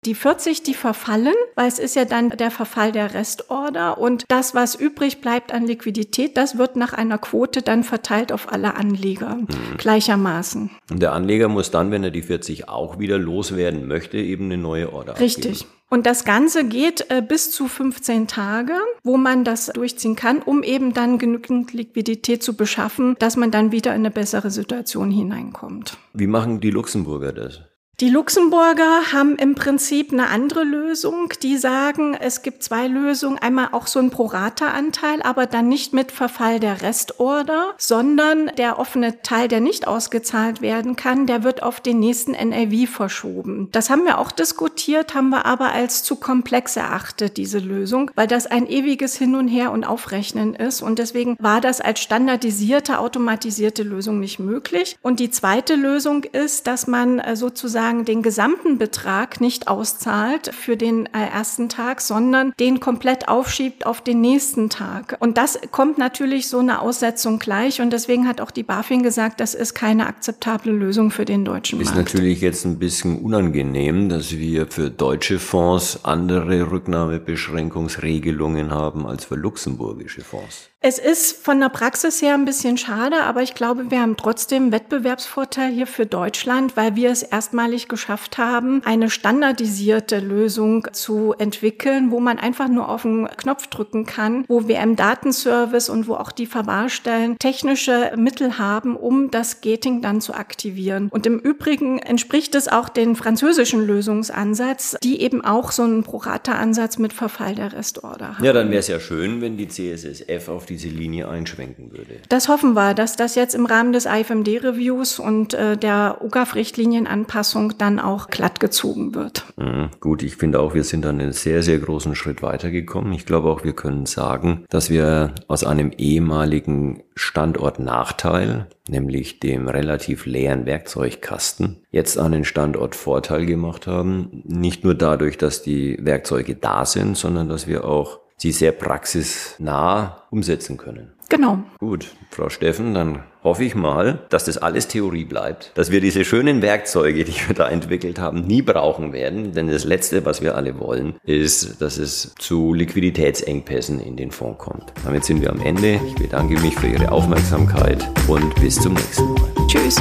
Die 0.07 0.15
40, 0.15 0.63
die 0.63 0.75
verfallen, 0.75 1.35
weil 1.57 1.67
es 1.67 1.81
ist 1.81 1.97
ja 1.97 2.05
dann 2.05 2.31
der 2.31 2.53
Verfall 2.53 2.93
der 2.93 3.13
Restorder 3.13 3.99
und 3.99 4.25
das, 4.29 4.55
was 4.55 4.77
übrig 4.77 5.21
bleibt 5.21 5.53
an 5.53 5.67
Liquidität, 5.67 6.37
das 6.37 6.59
wird 6.59 6.77
nach 6.77 6.93
einer 6.93 7.19
Quote 7.19 7.61
dann 7.61 7.83
verteilt 7.83 8.31
auf 8.31 8.53
alle 8.53 8.77
Anleger 8.77 9.35
mhm. 9.35 9.49
gleichermaßen. 9.79 10.71
Und 10.93 11.03
der 11.03 11.13
Anleger 11.13 11.49
muss 11.49 11.73
dann, 11.73 11.91
wenn 11.91 12.05
er 12.05 12.13
die 12.13 12.23
40 12.23 12.69
auch 12.69 13.01
wieder 13.01 13.19
loswerden 13.19 13.89
möchte, 13.89 14.19
eben 14.19 14.45
eine 14.45 14.59
neue 14.59 14.93
Order 14.93 15.19
Richtig. 15.19 15.63
Abgeben. 15.63 15.71
Und 15.89 16.07
das 16.07 16.25
Ganze 16.25 16.65
geht 16.65 17.11
äh, 17.11 17.21
bis 17.21 17.51
zu 17.51 17.67
15 17.67 18.29
Tage, 18.29 18.75
wo 19.03 19.17
man 19.17 19.43
das 19.43 19.67
durchziehen 19.67 20.15
kann, 20.15 20.41
um 20.41 20.63
eben 20.63 20.95
dann 20.95 21.19
genügend 21.19 21.73
Liquidität 21.73 22.45
zu 22.45 22.55
beschaffen, 22.57 23.17
dass 23.19 23.37
man 23.37 23.51
dann 23.51 23.73
wieder 23.73 23.91
in 23.91 24.03
eine 24.03 24.13
bessere 24.13 24.53
Situation 24.53 25.11
hineinkommt. 25.11 25.99
Wie 26.13 26.29
machen 26.29 26.61
die 26.61 26.71
Luxemburger 26.71 27.33
das? 27.33 27.63
Die 27.99 28.11
Luxemburger 28.11 29.15
haben 29.15 29.37
im 29.37 29.55
Prinzip 29.55 30.13
eine 30.13 30.29
andere 30.29 30.65
Lösung. 30.65 31.33
Die 31.43 31.57
sagen, 31.57 32.13
es 32.13 32.43
gibt 32.43 32.63
zwei 32.63 32.89
Lösungen. 32.89 33.39
Einmal 33.39 33.69
auch 33.73 33.87
so 33.87 33.99
ein 33.99 34.11
Prorata-Anteil, 34.11 35.23
aber 35.23 35.47
dann 35.47 35.69
nicht 35.69 35.95
mit 35.95 36.13
Verfall 36.13 36.61
der 36.61 36.83
Restorder, 36.83 37.73
sondern 37.79 38.51
der 38.59 38.79
offene 38.79 39.23
Teil, 39.23 39.49
der 39.49 39.61
nicht 39.61 39.89
ausgezahlt 39.89 40.61
werden 40.61 40.97
kann, 40.97 41.27
der 41.27 41.43
wird 41.43 41.63
auf 41.63 41.81
den 41.81 41.99
nächsten 41.99 42.33
NAV 42.33 42.87
verschoben. 42.87 43.71
Das 43.73 43.89
haben 43.89 44.05
wir 44.05 44.19
auch 44.19 44.31
diskutiert, 44.31 45.15
haben 45.15 45.31
wir 45.31 45.47
aber 45.47 45.73
als 45.73 46.03
zu 46.03 46.17
komplex 46.17 46.77
erachtet, 46.77 47.39
diese 47.39 47.61
Lösung, 47.61 48.11
weil 48.15 48.27
das 48.27 48.47
ein 48.47 48.69
ewiges 48.69 49.17
Hin 49.17 49.35
und 49.35 49.49
Her 49.49 49.73
und 49.73 49.85
Aufrechnen 49.85 50.55
ist. 50.55 50.83
Und 50.83 50.99
deswegen 50.99 51.35
war 51.39 51.63
das 51.63 51.81
als 51.81 52.01
standardisierte, 52.01 52.99
automatisierte 52.99 53.85
Lösung 53.85 54.21
nicht 54.21 54.39
möglich. 54.39 54.99
Und 55.01 55.19
die 55.19 55.31
zweite 55.31 55.77
Lösung 55.77 56.25
ist, 56.25 56.67
dass 56.67 56.87
man 56.87 57.21
äh, 57.21 57.37
sozusagen 57.37 57.86
sozusagen 57.87 58.05
den 58.05 58.23
gesamten 58.23 58.79
Betrag 58.79 59.41
nicht 59.41 59.67
auszahlt 59.69 60.53
für 60.55 60.77
den 60.77 61.07
äh, 61.07 61.27
ersten 61.33 61.69
Tag, 61.69 62.01
sondern 62.01 62.53
den 62.59 62.81
komplett 62.81 63.29
aufschiebt 63.29 63.87
auf 63.87 64.01
den 64.01 64.21
nächsten 64.21 64.71
Tag. 64.71 65.17
Und 65.21 65.39
das 65.39 65.61
kommt 65.71 65.97
natürlich 65.99 66.49
so 66.49 66.59
eine 66.59 66.81
Aussetzung 66.81 67.39
gleich. 67.39 67.81
Und 67.81 67.93
deswegen 67.93 68.27
hat 68.27 68.41
auch 68.41 68.51
die 68.51 68.65
BaFin 68.65 69.05
gesagt, 69.05 69.39
das 69.41 69.55
ist 69.55 69.75
keine 69.75 70.09
akzeptable 70.09 70.73
Lösung 70.73 71.13
für 71.13 71.25
den 71.25 71.45
deutschen 71.45 71.81
ist 71.81 71.95
Markt. 71.95 72.09
Ist 72.09 72.15
natürlich 72.15 72.41
jetzt 72.41 72.65
ein 72.65 72.81
bisschen 72.81 73.21
unangenehm, 73.21 74.09
dass 74.09 74.33
wir 74.33 74.67
für 74.67 74.91
deutsche 74.91 75.39
Fonds 75.39 76.01
andere 76.05 76.69
Rücknahmebeschränkungsregelungen 76.71 78.73
haben 78.73 79.07
als 79.07 79.27
für 79.27 79.37
luxemburgische 79.37 80.23
Fonds. 80.23 80.71
Es 80.89 81.01
ist 81.01 81.45
von 81.45 81.59
der 81.59 81.69
Praxis 81.69 82.23
her 82.23 82.35
ein 82.35 82.45
bisschen 82.45 82.79
schade, 82.79 83.25
aber 83.25 83.43
ich 83.43 83.55
glaube, 83.55 83.91
wir 83.91 84.01
haben 84.01 84.17
trotzdem 84.17 84.71
Wettbewerbsvorteil 84.71 85.73
hier 85.73 85.89
für 85.89 86.07
Deutschland, 86.07 86.77
weil 86.77 86.95
wir 86.95 87.11
es 87.11 87.25
erstmalig 87.25 87.89
geschafft 87.89 88.39
haben, 88.39 88.83
eine 88.85 89.11
standardisierte 89.11 90.21
Lösung 90.21 90.87
zu 90.93 91.35
entwickeln, 91.39 92.13
wo 92.13 92.21
man 92.21 92.39
einfach 92.39 92.69
nur 92.69 92.89
auf 92.89 93.03
den 93.03 93.27
Knopf 93.37 93.67
drücken 93.67 94.07
kann, 94.07 94.45
wo 94.47 94.69
wir 94.69 94.79
im 94.79 94.95
Datenservice 94.95 95.89
und 95.89 96.07
wo 96.07 96.15
auch 96.15 96.31
die 96.31 96.47
Verwahrstellen 96.47 97.37
technische 97.41 98.13
Mittel 98.17 98.57
haben, 98.57 98.95
um 98.95 99.33
das 99.33 99.63
Gating 99.63 100.03
dann 100.03 100.21
zu 100.21 100.35
aktivieren. 100.35 101.09
Und 101.11 101.27
im 101.27 101.41
Übrigen 101.41 101.99
entspricht 101.99 102.55
es 102.55 102.69
auch 102.69 102.89
den 102.89 103.17
französischen 103.17 103.85
Lösungsansatz, 103.85 104.97
die 105.03 105.21
eben 105.21 105.45
auch 105.45 105.73
so 105.73 105.83
einen 105.83 106.05
Prorata-Ansatz 106.05 106.99
mit 106.99 107.13
Verfall 107.13 107.57
der 107.57 107.73
Restorder 107.73 108.37
haben. 108.37 108.45
Ja, 108.45 108.53
dann 108.53 108.71
wäre 108.71 108.79
es 108.79 108.87
ja 108.87 109.01
schön, 109.01 109.41
wenn 109.41 109.57
die 109.57 109.67
CSSF 109.67 110.49
auf 110.49 110.65
diese 110.77 110.95
Linie 110.95 111.29
einschwenken 111.29 111.91
würde. 111.91 112.21
Das 112.29 112.49
hoffen 112.49 112.75
wir, 112.75 112.93
dass 112.93 113.17
das 113.17 113.35
jetzt 113.35 113.55
im 113.55 113.67
Rahmen 113.67 113.93
des 113.93 114.05
IFMD-Reviews 114.05 115.19
und 115.19 115.55
äh, 115.55 115.77
der 115.77 116.19
UGAF-Richtlinienanpassung 116.21 117.79
dann 117.79 117.99
auch 117.99 118.29
glatt 118.29 118.61
gezogen 118.61 119.15
wird. 119.15 119.45
Mhm, 119.57 119.89
gut, 120.01 120.23
ich 120.23 120.37
finde 120.37 120.61
auch, 120.61 120.75
wir 120.75 120.85
sind 120.85 121.05
dann 121.05 121.21
einen 121.21 121.33
sehr, 121.33 121.63
sehr 121.63 121.79
großen 121.79 122.15
Schritt 122.15 122.43
weitergekommen. 122.43 123.13
Ich 123.13 123.25
glaube 123.25 123.49
auch, 123.49 123.65
wir 123.65 123.73
können 123.73 124.05
sagen, 124.07 124.65
dass 124.69 124.91
wir 124.91 125.35
aus 125.49 125.65
einem 125.65 125.93
ehemaligen 125.97 127.03
Standortnachteil, 127.15 128.67
nämlich 128.89 129.41
dem 129.41 129.69
relativ 129.69 130.27
leeren 130.27 130.67
Werkzeugkasten, 130.67 131.79
jetzt 131.91 132.19
einen 132.19 132.45
Standortvorteil 132.45 133.47
gemacht 133.47 133.87
haben. 133.87 134.43
Nicht 134.45 134.85
nur 134.85 134.95
dadurch, 134.95 135.39
dass 135.39 135.63
die 135.63 135.97
Werkzeuge 136.03 136.55
da 136.55 136.85
sind, 136.85 137.17
sondern 137.17 137.49
dass 137.49 137.67
wir 137.67 137.87
auch 137.87 138.26
sie 138.47 138.53
sehr 138.53 138.73
praxisnah 138.73 140.23
umsetzen 140.31 140.77
können. 140.77 141.13
Genau. 141.29 141.59
Gut, 141.81 142.07
Frau 142.31 142.49
Steffen, 142.49 142.95
dann 142.95 143.25
hoffe 143.43 143.65
ich 143.65 143.75
mal, 143.75 144.21
dass 144.29 144.45
das 144.45 144.59
alles 144.59 144.87
Theorie 144.87 145.25
bleibt, 145.25 145.73
dass 145.75 145.91
wir 145.91 146.01
diese 146.01 146.25
schönen 146.25 146.63
Werkzeuge, 146.63 147.25
die 147.25 147.35
wir 147.49 147.55
da 147.55 147.69
entwickelt 147.69 148.21
haben, 148.21 148.47
nie 148.47 148.63
brauchen 148.63 149.13
werden, 149.13 149.53
denn 149.53 149.67
das 149.67 149.83
Letzte, 149.85 150.25
was 150.25 150.41
wir 150.41 150.55
alle 150.55 150.79
wollen, 150.79 151.17
ist, 151.25 151.83
dass 151.83 151.99
es 151.99 152.33
zu 152.39 152.75
Liquiditätsengpässen 152.75 153.99
in 153.99 154.17
den 154.17 154.31
Fonds 154.31 154.59
kommt. 154.59 154.93
Damit 155.05 155.25
sind 155.25 155.43
wir 155.43 155.51
am 155.51 155.61
Ende. 155.61 156.01
Ich 156.07 156.15
bedanke 156.15 156.61
mich 156.61 156.77
für 156.77 156.87
Ihre 156.87 157.11
Aufmerksamkeit 157.11 158.09
und 158.29 158.55
bis 158.61 158.77
zum 158.77 158.95
nächsten 158.95 159.33
Mal. 159.33 159.53
Tschüss. 159.67 159.97